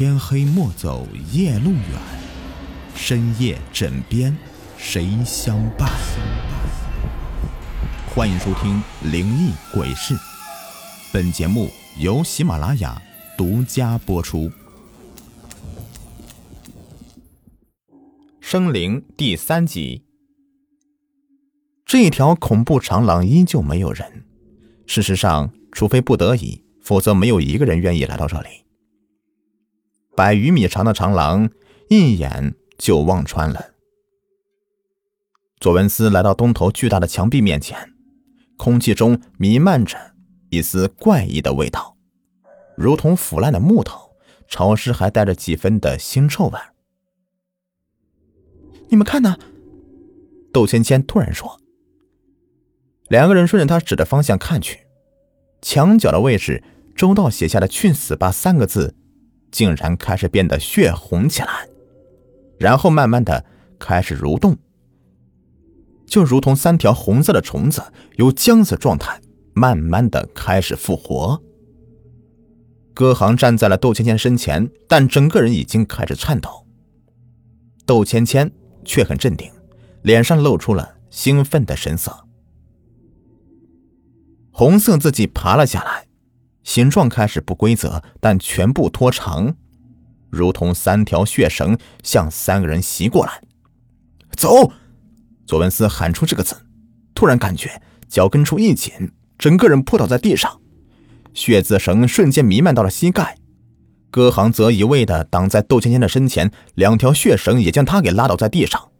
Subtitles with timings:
[0.00, 2.00] 天黑莫走夜路远，
[2.94, 4.34] 深夜枕边
[4.78, 5.90] 谁相伴？
[8.08, 8.82] 欢迎收听
[9.12, 10.14] 《灵异鬼事》，
[11.12, 11.68] 本节目
[11.98, 12.98] 由喜马拉雅
[13.36, 14.50] 独家播出。
[18.40, 20.06] 生灵第三集，
[21.84, 24.24] 这条恐怖长廊依旧没有人。
[24.86, 28.48] 事实上，除非不得已，否则没有一个人愿意来到这里。
[30.20, 31.48] 百余米长的长廊，
[31.88, 33.70] 一眼就望穿了。
[35.58, 37.94] 佐文斯来到东头巨大的墙壁面前，
[38.58, 39.96] 空气中弥漫着
[40.50, 41.96] 一丝怪异的味道，
[42.76, 44.14] 如同腐烂的木头，
[44.46, 46.58] 潮湿还带着几分的腥臭味。
[48.90, 49.38] 你们看呢？
[50.52, 51.58] 窦芊芊突然说。
[53.08, 54.80] 两个人顺着他指的方向看去，
[55.62, 56.62] 墙角的位置，
[56.94, 58.94] 周道写下的“去死吧”三个字，
[59.50, 61.68] 竟然开始变得血红起来，
[62.58, 63.44] 然后慢慢的
[63.78, 64.56] 开始蠕动，
[66.06, 67.82] 就如同三条红色的虫子
[68.16, 69.20] 由僵死状态
[69.54, 71.42] 慢慢的开始复活。
[72.92, 76.66] 歌行站在了窦芊芊身前，但整个人已经开始颤抖。
[77.86, 78.52] 窦芊芊
[78.84, 79.50] 却很镇定，
[80.02, 82.26] 脸上露出了兴奋的神色。
[84.52, 86.06] 红色自己爬了下来，
[86.70, 89.56] 形状开始不规则，但全部拖长，
[90.30, 93.42] 如同三条血绳向三个人袭过来。
[94.36, 94.70] 走！
[95.48, 96.54] 佐文斯喊出这个字，
[97.12, 100.60] 突然感觉脚跟处一紧，整个人扑倒在地上，
[101.34, 103.36] 血字绳瞬间弥漫到了膝盖。
[104.12, 108.92] 歌行则一味的挡在窦芊芊的身前，两条血绳也将他给拉倒在地上，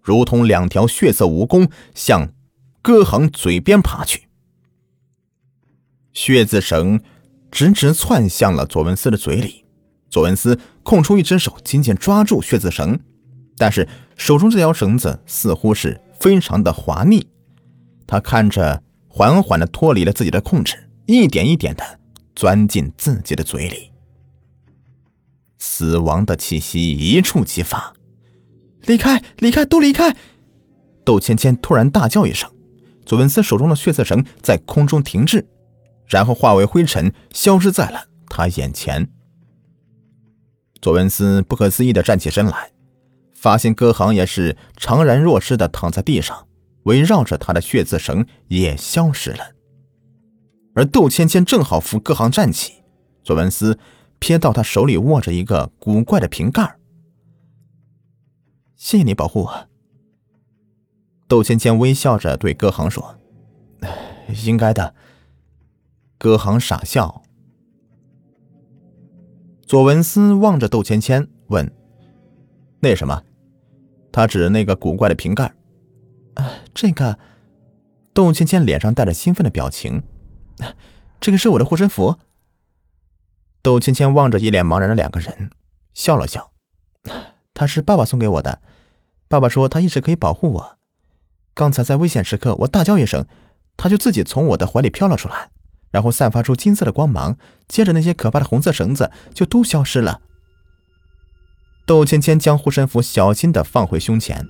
[0.00, 2.32] 如同两条血色蜈蚣向
[2.80, 4.27] 歌行嘴边爬去。
[6.18, 7.00] 血字绳
[7.48, 9.64] 直直窜向了左文思的嘴里，
[10.10, 12.98] 左文思空出一只手，紧紧抓住血字绳，
[13.56, 17.24] 但是手中这条绳子似乎是非常的滑腻，
[18.04, 22.00] 他看着缓缓的脱离了自己的控制，一点一点的
[22.34, 23.92] 钻进自己的嘴里。
[25.60, 27.94] 死亡的气息一触即发，
[28.86, 30.16] 离开，离开，都离开！
[31.04, 32.50] 窦芊芊突然大叫一声，
[33.06, 35.46] 左文思手中的血色绳在空中停滞。
[36.08, 39.08] 然后化为灰尘，消失在了他眼前。
[40.80, 42.72] 左文思不可思议的站起身来，
[43.34, 46.46] 发现歌行也是怅然若失的躺在地上，
[46.84, 49.54] 围绕着他的血字绳也消失了。
[50.74, 52.84] 而窦芊芊正好扶歌行站起，
[53.24, 53.78] 左文思
[54.20, 56.76] 瞥到他手里握着一个古怪的瓶盖。
[58.76, 59.68] 谢谢你保护我。
[61.26, 63.18] 窦芊芊微笑着对歌行说
[64.46, 64.94] ：“应该的。”
[66.18, 67.22] 歌行傻笑，
[69.62, 71.72] 左文思望着窦芊芊问
[72.82, 73.22] ：“那什么？”
[74.10, 75.54] 他指着那个古怪的瓶盖。
[76.34, 77.18] 啊，这个。
[78.12, 80.02] 窦芊芊脸上带着兴奋的表情。
[81.20, 82.16] 这个是我的护身符。
[83.62, 85.52] 窦芊芊望着一脸茫然的两个人，
[85.94, 86.50] 笑了笑。
[87.54, 88.60] 他是爸爸送给我的。
[89.28, 90.78] 爸爸说他一直可以保护我。
[91.54, 93.24] 刚才在危险时刻，我大叫一声，
[93.76, 95.52] 他就自己从我的怀里飘了出来。
[95.90, 100.20] 然后散发出金色的光芒，接着那些可怕的红色绳子就都消失了。
[101.86, 104.46] 窦芊芊将护身符小心的放回胸前。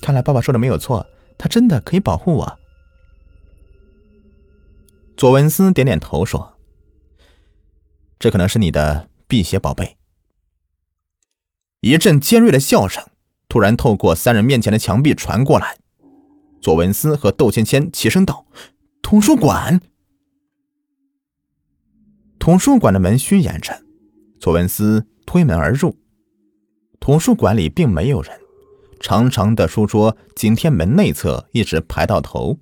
[0.00, 1.06] 看来爸爸说的没有错，
[1.36, 2.58] 他真的可以保护我。
[5.16, 6.56] 左文思点点头说
[8.18, 9.96] ：“这可能是你的辟邪宝贝。”
[11.80, 13.04] 一阵尖锐的笑声
[13.48, 15.78] 突然透过三人面前的墙壁传过来。
[16.60, 18.46] 左文思和窦芊芊齐声道
[19.02, 19.80] ：“图书馆。”
[22.46, 23.76] 图书馆的门虚掩着，
[24.38, 25.96] 左文思推门而入。
[27.00, 28.38] 图书馆里并没有人，
[29.00, 32.60] 长长的书桌紧贴门内侧，一直排到头。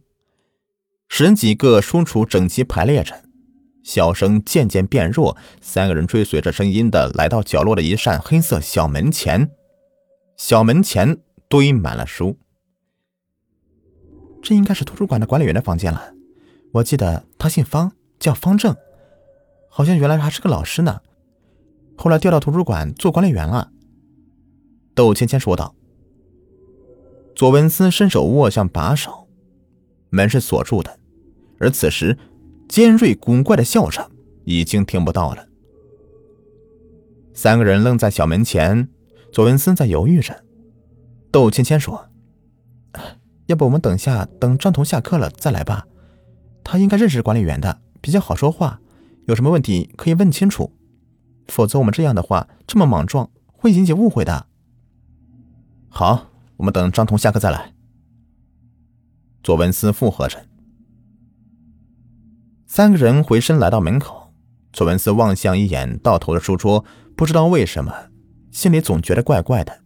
[1.10, 3.25] 十几个书橱整齐排列着，
[3.82, 5.36] 笑声渐渐变弱。
[5.60, 9.50] 三个人追随着声音的来到角落的一扇黑色小门前，
[10.38, 12.38] 小门前堆满了书。
[14.40, 16.14] 这应该是图书馆的管理员的房间了。
[16.72, 18.75] 我记得他姓方，叫方正。
[19.76, 21.00] 好像原来还是个老师呢，
[21.97, 23.73] 后来调到图书馆做管理员了。
[24.94, 25.75] 窦芊芊说道。
[27.35, 29.26] 左文思伸手握向把手，
[30.11, 30.97] 门是锁住的，
[31.59, 32.17] 而此时
[32.69, 34.09] 尖锐古怪的笑声
[34.44, 35.49] 已经听不到了。
[37.35, 38.88] 三个人愣在小门前，
[39.32, 40.44] 左文思在犹豫着。
[41.32, 42.11] 窦芊芊说
[43.47, 45.88] ：“要不我们等下，等张彤下课了再来吧，
[46.62, 48.81] 他应该认识管理员的，比较好说话。”
[49.26, 50.73] 有什么问题可以问清楚。
[51.49, 54.47] 否则我们这样的话这么莽撞，会引起误会的。
[55.88, 57.75] 好，我们等张彤下课再来。
[59.43, 60.47] 左文思附和着。
[62.67, 64.32] 三个人回身来到门口，
[64.73, 66.85] 左文思望向一眼到头的书桌，
[67.15, 67.93] 不知道为什么，
[68.50, 69.82] 心里总觉得怪怪的。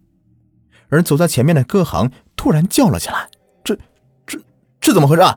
[0.88, 3.28] 而走在前面的歌行突然叫了起来
[3.64, 3.76] ：“这、
[4.24, 4.40] 这、
[4.80, 5.36] 这怎么回事？”啊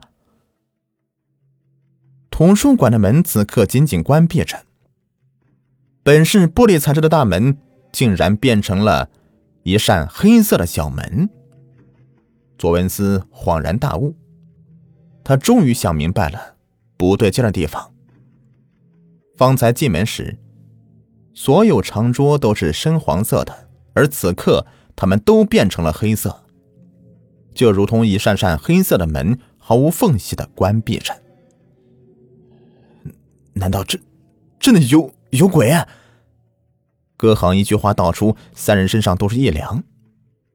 [2.32, 4.62] 图书馆的门此刻紧紧关闭着，
[6.02, 7.58] 本是玻璃材质的大门
[7.92, 9.10] 竟然变成了
[9.64, 11.28] 一扇黑色的小门。
[12.56, 14.16] 左文思恍然大悟，
[15.22, 16.56] 他终于想明白了
[16.96, 17.92] 不对劲的地方。
[19.36, 20.38] 方才进门时，
[21.34, 26.44] 所有长桌都是深黄色的，而此刻它们都变成了黑色，
[27.54, 31.21] 就如同一扇扇黑色的门毫无缝隙的关闭着。
[33.54, 33.98] 难道这
[34.58, 35.72] 真的有有鬼？
[37.16, 39.84] 歌行一句话道出，三人身上都是一凉。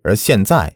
[0.03, 0.75] 而现在，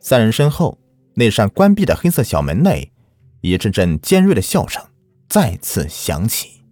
[0.00, 0.78] 三人身后
[1.14, 2.92] 那扇关闭的黑色小门内，
[3.40, 4.82] 一阵阵尖锐的笑声
[5.28, 6.62] 再次响起。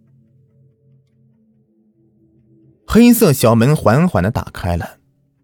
[2.86, 4.98] 黑色小门缓缓的打开了，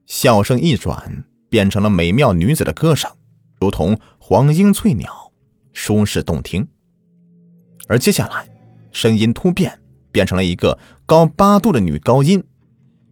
[0.07, 3.11] 笑声一转，变成了美妙女子的歌声，
[3.61, 5.33] 如同黄莺翠鸟，
[5.73, 6.67] 舒适动听。
[7.87, 8.54] 而接下来。
[8.95, 9.81] 声音突变，
[10.13, 12.45] 变成了一个高八度的女高音，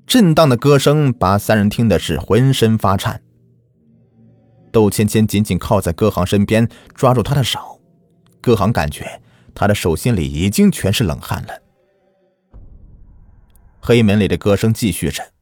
[0.07, 3.21] 震荡的歌声把三人听的是浑身发颤。
[4.71, 7.83] 窦芊芊紧紧靠在歌行身边，抓住他的手，
[8.41, 9.21] 歌行感觉
[9.55, 11.61] 他的手心里已经全是冷汗了。
[13.81, 15.33] 黑门里的歌声继续着，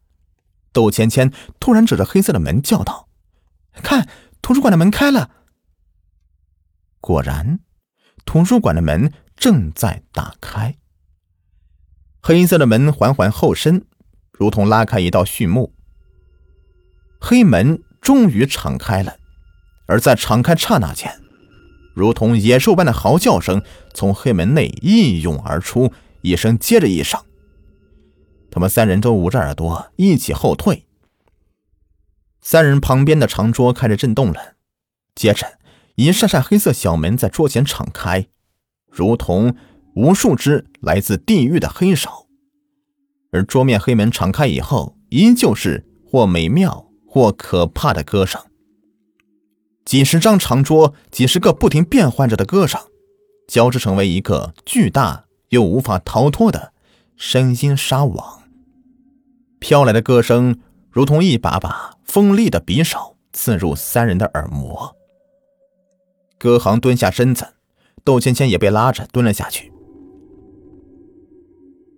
[0.72, 3.10] 窦芊芊突然指着黑色的门叫道
[3.82, 4.08] ：“看，
[4.40, 5.30] 图书馆的门开了！”
[6.98, 7.60] 果然，
[8.24, 9.12] 图书馆的门。
[9.40, 10.76] 正在打开，
[12.20, 13.86] 黑色的门缓缓后伸，
[14.32, 15.72] 如同拉开一道序幕。
[17.18, 19.16] 黑门终于敞开了，
[19.86, 21.22] 而在敞开刹那间，
[21.94, 23.62] 如同野兽般的嚎叫声
[23.94, 25.90] 从黑门内一涌而出，
[26.20, 27.18] 一声接着一声。
[28.50, 30.84] 他们三人都捂着耳朵，一起后退。
[32.42, 34.56] 三人旁边的长桌开始震动了，
[35.14, 35.58] 接着
[35.94, 38.28] 一扇扇黑色小门在桌前敞开。
[38.90, 39.54] 如同
[39.94, 42.26] 无数只来自地狱的黑手，
[43.30, 48.40] 而桌面黑门敞开以后，依旧是或美妙或可怕的歌声。
[49.84, 52.80] 几十张长桌，几十个不停变换着的歌声，
[53.48, 56.72] 交织成为一个巨大又无法逃脱的
[57.16, 58.42] 声音纱网。
[59.58, 60.58] 飘来的歌声
[60.90, 64.96] 如同一把把锋利的匕首，刺入三人的耳膜。
[66.38, 67.46] 歌行蹲下身子。
[68.04, 69.72] 窦芊芊也被拉着蹲了下去。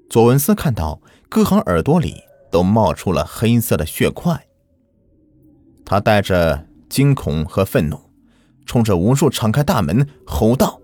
[0.08, 2.16] 左文思看到歌行耳朵里
[2.50, 4.46] 都冒出了黑色的血块，
[5.84, 7.99] 他带着惊恐和愤怒，
[8.66, 10.81] 冲着无数敞开大门吼道：“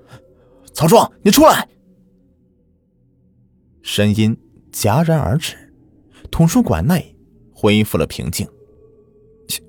[0.72, 1.68] 曹壮，你出来！”
[3.82, 4.36] 声音
[4.72, 5.56] 戛然而止，
[6.30, 7.16] 图书馆内
[7.52, 8.48] 恢复了平静。
[9.46, 9.60] 消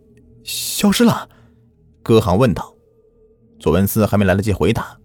[0.43, 1.29] 消失了？
[2.01, 2.73] 歌行问道。
[3.59, 4.97] 左文思还没来得及回答。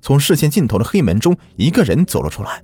[0.00, 2.62] 从视线尽头的黑门中，一个人走了出来，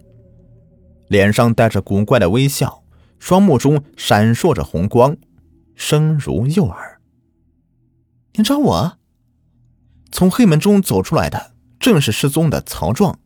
[1.09, 2.83] 脸上带着古怪的微笑，
[3.19, 5.17] 双目中闪烁着红光，
[5.75, 6.77] 声如诱饵。
[8.35, 8.99] “你找我？”
[10.11, 13.19] 从黑门中走出来的正是失踪的曹壮，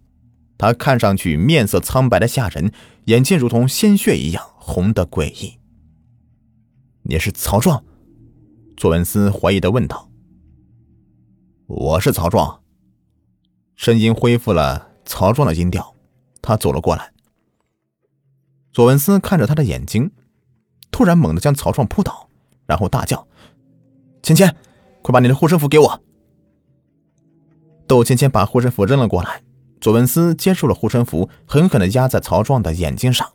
[0.59, 2.73] 他看上去面色苍白的吓人，
[3.05, 5.59] 眼睛如同鲜血一样红的诡异。
[7.05, 7.85] “你是曹壮？”
[8.77, 10.11] 左文思怀疑的问道。
[11.67, 12.60] “我是曹壮。”
[13.81, 15.95] 声音恢复了曹壮的音调，
[16.43, 17.15] 他走了过来。
[18.75, 20.11] 左文思看着他的眼睛，
[20.91, 22.29] 突然猛地将曹壮扑倒，
[22.67, 23.27] 然后大叫
[24.23, 24.55] ：“芊芊，
[25.01, 26.03] 快把你的护身符给我！”
[27.89, 29.43] 窦芊芊把护身符扔了过来，
[29.81, 33.27] 左文思接受了护身符，狠狠的压在曹壮的眼睛上。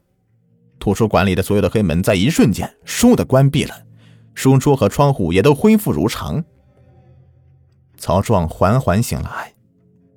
[0.78, 3.74] 图书馆里的所有的黑门在一瞬间“倏”的关闭了，
[4.36, 6.46] 书桌和窗户也都恢复如常。
[7.98, 9.55] 曹壮缓缓醒来。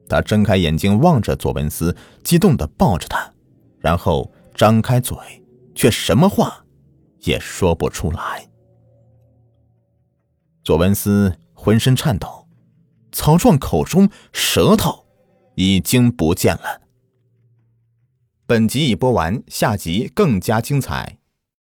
[0.09, 3.33] 他睁开眼睛望着左文思，激动的抱着他，
[3.79, 5.17] 然后张开嘴，
[5.75, 6.65] 却什么话
[7.21, 8.49] 也说不出来。
[10.65, 12.49] 左文思浑身颤抖，
[13.13, 15.07] 曹壮口中舌头
[15.55, 16.83] 已经不见了。
[18.47, 21.18] 本集已播完，下集更加精彩。